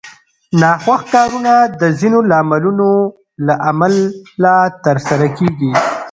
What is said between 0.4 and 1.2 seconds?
ناخوښ